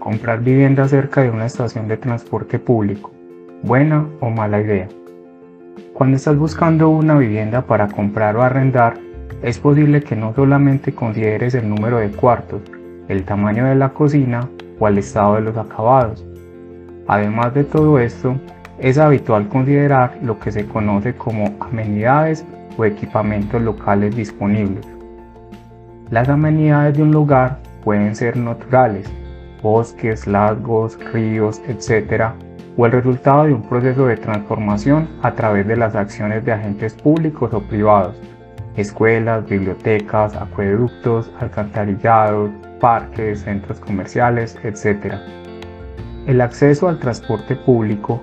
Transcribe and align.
Comprar 0.00 0.40
vivienda 0.40 0.88
cerca 0.88 1.20
de 1.20 1.28
una 1.28 1.44
estación 1.44 1.86
de 1.86 1.98
transporte 1.98 2.58
público. 2.58 3.12
¿Buena 3.62 4.06
o 4.20 4.30
mala 4.30 4.62
idea? 4.62 4.88
Cuando 5.92 6.16
estás 6.16 6.38
buscando 6.38 6.88
una 6.88 7.18
vivienda 7.18 7.60
para 7.60 7.86
comprar 7.86 8.34
o 8.34 8.42
arrendar, 8.42 8.94
es 9.42 9.58
posible 9.58 10.02
que 10.02 10.16
no 10.16 10.32
solamente 10.34 10.94
consideres 10.94 11.54
el 11.54 11.68
número 11.68 11.98
de 11.98 12.08
cuartos, 12.08 12.62
el 13.08 13.24
tamaño 13.24 13.66
de 13.66 13.74
la 13.74 13.90
cocina 13.90 14.48
o 14.78 14.88
el 14.88 14.96
estado 14.96 15.34
de 15.34 15.42
los 15.42 15.58
acabados. 15.58 16.26
Además 17.06 17.52
de 17.52 17.64
todo 17.64 17.98
esto, 17.98 18.36
es 18.78 18.96
habitual 18.96 19.48
considerar 19.48 20.16
lo 20.22 20.38
que 20.38 20.50
se 20.50 20.64
conoce 20.64 21.14
como 21.14 21.58
amenidades 21.60 22.46
o 22.78 22.86
equipamientos 22.86 23.60
locales 23.60 24.16
disponibles. 24.16 24.86
Las 26.08 26.30
amenidades 26.30 26.96
de 26.96 27.02
un 27.02 27.12
lugar 27.12 27.58
pueden 27.84 28.16
ser 28.16 28.38
naturales, 28.38 29.12
bosques, 29.62 30.26
lagos, 30.26 30.98
ríos, 31.12 31.60
etc., 31.68 32.32
o 32.76 32.86
el 32.86 32.92
resultado 32.92 33.44
de 33.44 33.54
un 33.54 33.62
proceso 33.62 34.06
de 34.06 34.16
transformación 34.16 35.08
a 35.22 35.32
través 35.32 35.66
de 35.66 35.76
las 35.76 35.94
acciones 35.94 36.44
de 36.44 36.52
agentes 36.52 36.94
públicos 36.94 37.52
o 37.52 37.60
privados, 37.60 38.16
escuelas, 38.76 39.46
bibliotecas, 39.46 40.34
acueductos, 40.36 41.30
alcantarillados, 41.40 42.50
parques, 42.80 43.40
centros 43.40 43.80
comerciales, 43.80 44.56
etc. 44.62 45.14
El 46.26 46.40
acceso 46.40 46.88
al 46.88 46.98
transporte 46.98 47.56
público 47.56 48.22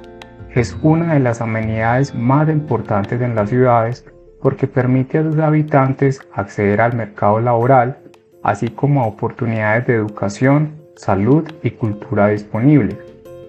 es 0.56 0.76
una 0.82 1.14
de 1.14 1.20
las 1.20 1.42
amenidades 1.42 2.16
más 2.16 2.50
importantes 2.50 3.22
en 3.22 3.36
las 3.36 3.50
ciudades 3.50 4.06
porque 4.42 4.68
permite 4.68 5.20
a 5.20 5.24
sus 5.24 5.38
habitantes 5.40 6.22
acceder 6.34 6.82
al 6.82 6.96
mercado 6.96 7.40
laboral, 7.40 7.98
así 8.44 8.70
como 8.70 9.04
a 9.04 9.08
oportunidades 9.08 9.88
de 9.88 9.96
educación, 9.96 10.77
salud 10.98 11.48
y 11.62 11.72
cultura 11.72 12.28
disponibles, 12.30 12.98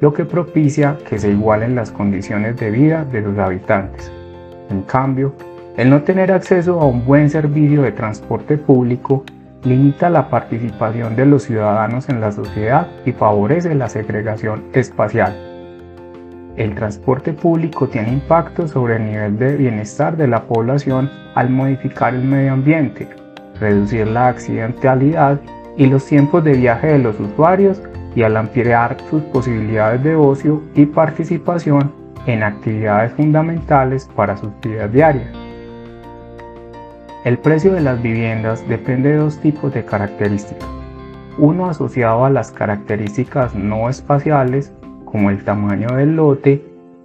lo 0.01 0.13
que 0.13 0.25
propicia 0.25 0.99
que 1.09 1.19
se 1.19 1.31
igualen 1.31 1.75
las 1.75 1.91
condiciones 1.91 2.57
de 2.59 2.71
vida 2.71 3.05
de 3.05 3.25
sus 3.25 3.39
habitantes. 3.39 4.13
En 4.71 4.83
cambio, 4.83 5.35
el 5.77 5.91
no 5.91 6.03
tener 6.03 6.31
acceso 6.31 6.81
a 6.81 6.85
un 6.85 7.05
buen 7.05 7.31
servicio 7.31 7.83
de 7.83 7.93
transporte 7.93 8.59
público 8.59 9.25
limita 9.65 10.11
la 10.11 10.29
participación 10.29 11.17
de 11.17 11.27
los 11.27 11.45
ciudadanos 11.45 12.09
en 12.09 12.21
la 12.21 12.33
sociedad 12.33 12.87
y 13.07 13.13
favorece 13.13 13.75
la 13.75 13.89
segregación 13.89 14.65
espacial. 14.75 15.35
El 16.57 16.75
transporte 16.75 17.33
público 17.33 17.89
tiene 17.89 18.13
impacto 18.13 18.69
sobre 18.69 18.97
el 18.97 19.07
nivel 19.07 19.39
de 19.39 19.57
bienestar 19.57 20.17
de 20.17 20.29
la 20.29 20.43
población 20.45 21.11
al 21.35 21.51
modificar 21.51 22.15
el 22.15 22.25
medio 22.25 22.53
ambiente, 22.53 23.09
reducir 23.61 24.07
la 24.07 24.29
accidentalidad 24.29 25.41
y 25.79 25.87
los 25.87 26.05
tiempos 26.05 26.45
de 26.45 26.55
viaje 26.55 26.89
de 26.89 26.99
los 26.99 27.19
usuarios 27.19 27.81
y 28.15 28.23
al 28.23 28.37
ampliar 28.37 28.97
sus 29.09 29.23
posibilidades 29.23 30.03
de 30.03 30.17
ocio 30.17 30.61
y 30.75 30.85
participación 30.87 31.93
en 32.27 32.43
actividades 32.43 33.13
fundamentales 33.13 34.11
para 34.15 34.37
sus 34.37 34.51
vidas 34.61 34.93
diarias. 34.93 35.31
El 37.25 37.39
precio 37.39 37.73
de 37.73 37.81
las 37.81 38.03
viviendas 38.03 38.69
depende 38.69 39.11
de 39.11 39.17
dos 39.17 39.39
tipos 39.39 39.73
de 39.73 39.85
características. 39.85 40.69
Uno 41.39 41.67
asociado 41.67 42.25
a 42.25 42.31
las 42.31 42.51
características 42.51 43.55
no 43.55 43.89
espaciales 43.89 44.73
como 45.05 45.31
el 45.31 45.45
tamaño 45.45 45.95
del 45.95 46.17
lote, 46.17 46.65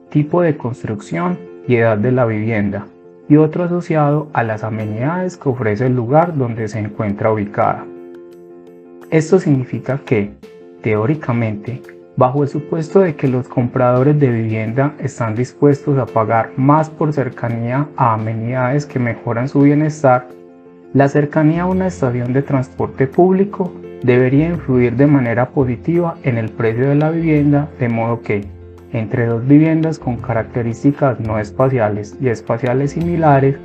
tipo 0.10 0.42
de 0.42 0.58
construcción 0.58 1.38
y 1.68 1.76
edad 1.76 1.98
de 1.98 2.12
la 2.12 2.26
vivienda, 2.26 2.88
y 3.30 3.38
otro 3.38 3.66
asociado 3.66 4.30
a 4.34 4.44
las 4.44 4.64
amenidades 4.64 5.38
que 5.38 5.50
ofrece 5.50 5.86
el 5.86 5.96
lugar 5.96 6.36
donde 6.36 6.68
se 6.68 6.80
encuentra 6.80 7.32
ubicada. 7.32 7.86
Esto 9.14 9.38
significa 9.38 10.00
que, 10.04 10.32
teóricamente, 10.82 11.84
bajo 12.18 12.42
el 12.42 12.50
supuesto 12.50 13.02
de 13.02 13.16
que 13.16 13.28
los 13.28 13.48
compradores 13.48 14.20
de 14.20 14.28
vivienda 14.28 14.96
están 14.98 15.36
dispuestos 15.36 16.00
a 16.00 16.08
pagar 16.08 16.54
más 16.58 16.90
por 16.90 17.14
cercanía 17.14 17.88
a 17.96 18.16
amenidades 18.16 18.88
que 18.88 18.98
mejoran 18.98 19.48
su 19.48 19.62
bienestar, 19.62 20.28
la 20.96 21.10
cercanía 21.10 21.62
a 21.62 21.68
una 21.68 21.86
estación 21.86 22.34
de 22.34 22.42
transporte 22.42 23.06
público 23.06 23.72
debería 24.02 24.50
influir 24.50 24.96
de 24.96 25.06
manera 25.06 25.50
positiva 25.50 26.16
en 26.24 26.40
el 26.40 26.50
precio 26.50 26.90
de 26.90 26.96
la 26.96 27.12
vivienda, 27.12 27.70
de 27.80 27.90
modo 27.90 28.20
que, 28.22 28.48
entre 28.94 29.28
dos 29.28 29.46
viviendas 29.46 30.00
con 30.00 30.18
características 30.18 31.20
no 31.20 31.38
espaciales 31.38 32.18
y 32.20 32.30
espaciales 32.30 32.94
similares, 32.94 33.58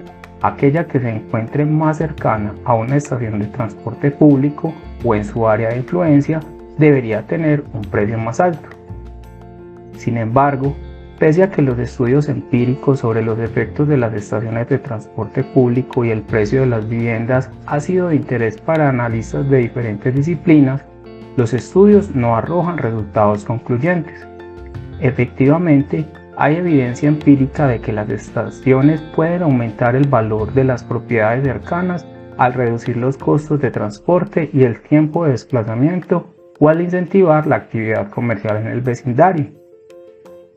aquella 0.43 0.87
que 0.87 1.01
se 1.01 1.09
encuentre 1.09 1.65
más 1.65 1.99
cercana 1.99 2.55
a 2.65 2.75
una 2.75 2.97
estación 2.97 3.39
de 3.39 3.47
transporte 3.47 4.11
público 4.11 4.73
o 5.05 5.15
en 5.15 5.25
su 5.25 5.49
área 5.49 5.71
de 5.71 5.79
influencia 5.79 6.41
debería 6.79 7.23
tener 7.23 7.65
un 7.73 7.83
precio 7.83 8.19
más 8.19 8.41
alto. 8.41 8.69
Sin 9.97 10.17
embargo, 10.17 10.77
pese 11.19 11.43
a 11.43 11.51
que 11.51 11.63
los 11.63 11.79
estudios 11.79 12.29
empíricos 12.29 13.01
sobre 13.01 13.23
los 13.23 13.39
efectos 13.41 13.89
de 13.89 13.97
las 13.97 14.15
estaciones 14.15 14.69
de 14.69 14.79
transporte 14.79 15.43
público 15.43 16.05
y 16.05 16.11
el 16.11 16.23
precio 16.23 16.61
de 16.61 16.67
las 16.67 16.89
viviendas 16.89 17.51
ha 17.67 17.81
sido 17.81 18.09
de 18.09 18.17
interés 18.17 18.61
para 18.61 18.89
analistas 18.89 19.49
de 19.51 19.59
diferentes 19.59 20.15
disciplinas, 20.15 20.83
los 21.37 21.53
estudios 21.53 22.15
no 22.15 22.37
arrojan 22.37 22.79
resultados 22.79 23.45
concluyentes. 23.45 24.27
Efectivamente, 25.01 26.05
hay 26.41 26.55
evidencia 26.55 27.09
empírica 27.09 27.67
de 27.67 27.81
que 27.81 27.93
las 27.93 28.09
estaciones 28.11 29.01
pueden 29.17 29.43
aumentar 29.43 29.97
el 29.97 30.07
valor 30.07 30.55
de 30.55 30.63
las 30.63 30.85
propiedades 30.85 31.43
cercanas 31.43 32.07
al 32.37 32.55
reducir 32.55 32.97
los 32.97 33.17
costos 33.17 33.61
de 33.61 33.73
transporte 33.73 34.49
y 34.53 34.63
el 34.63 34.81
tiempo 34.81 35.25
de 35.25 35.33
desplazamiento 35.33 36.29
o 36.61 36.69
al 36.69 36.81
incentivar 36.81 37.49
la 37.49 37.57
actividad 37.57 38.09
comercial 38.11 38.59
en 38.59 38.69
el 38.69 38.83
vecindario. 38.83 39.47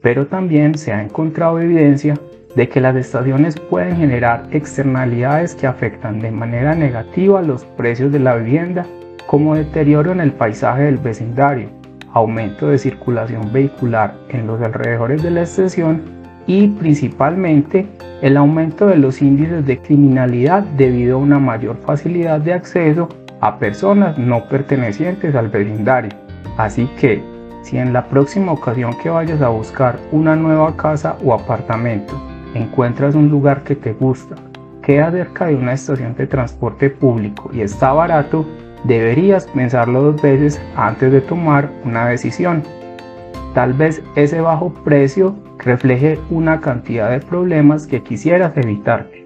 Pero 0.04 0.28
también 0.28 0.78
se 0.78 0.94
ha 0.94 1.02
encontrado 1.02 1.60
evidencia 1.60 2.14
de 2.56 2.70
que 2.70 2.80
las 2.80 2.96
estaciones 2.96 3.60
pueden 3.60 3.98
generar 3.98 4.50
externalidades 4.52 5.56
que 5.56 5.66
afectan 5.66 6.20
de 6.20 6.30
manera 6.30 6.76
negativa 6.76 7.42
los 7.42 7.66
precios 7.66 8.12
de 8.12 8.20
la 8.20 8.36
vivienda, 8.36 8.86
como 9.26 9.56
deterioro 9.56 10.12
en 10.12 10.20
el 10.20 10.32
paisaje 10.32 10.84
del 10.84 10.98
vecindario, 10.98 11.70
aumento 12.14 12.68
de 12.68 12.78
circulación 12.78 13.52
vehicular 13.52 14.14
en 14.30 14.48
los 14.48 14.62
alrededores 14.62 15.24
de 15.24 15.32
la 15.32 15.42
estación 15.44 16.02
y 16.48 16.68
principalmente 16.68 17.88
el 18.22 18.38
aumento 18.38 18.88
de 18.88 18.98
los 18.98 19.22
índices 19.22 19.66
de 19.66 19.80
criminalidad 19.80 20.64
debido 20.78 21.18
a 21.18 21.22
una 21.22 21.40
mayor 21.40 21.78
facilidad 21.78 22.40
de 22.42 22.54
acceso 22.54 23.10
a 23.40 23.58
personas 23.58 24.18
no 24.18 24.48
pertenecientes 24.48 25.36
al 25.36 25.50
vecindario. 25.50 26.12
Así 26.58 26.88
que, 27.00 27.24
si 27.64 27.78
en 27.78 27.94
la 27.94 28.06
próxima 28.06 28.52
ocasión 28.52 28.94
que 29.02 29.10
vayas 29.10 29.42
a 29.42 29.50
buscar 29.50 29.98
una 30.12 30.36
nueva 30.36 30.76
casa 30.76 31.18
o 31.24 31.34
apartamento, 31.34 32.22
encuentras 32.54 33.16
un 33.16 33.30
lugar 33.30 33.64
que 33.64 33.76
te 33.76 33.94
gusta, 33.94 34.36
queda 34.82 35.12
cerca 35.12 35.48
de 35.48 35.56
una 35.56 35.74
estación 35.74 36.16
de 36.16 36.28
transporte 36.28 36.90
público 36.90 37.50
y 37.54 37.62
está 37.62 37.94
barato, 37.94 38.46
deberías 38.84 39.46
pensarlo 39.48 40.02
dos 40.02 40.22
veces 40.22 40.62
antes 40.76 41.12
de 41.12 41.22
tomar 41.22 41.70
una 41.84 42.08
decisión. 42.08 42.64
Tal 43.54 43.74
vez 43.74 44.02
ese 44.16 44.42
bajo 44.42 44.74
precio 44.84 45.36
refleje 45.60 46.20
una 46.30 46.62
cantidad 46.62 47.10
de 47.10 47.20
problemas 47.20 47.86
que 47.86 48.02
quisieras 48.02 48.56
evitarte. 48.58 49.21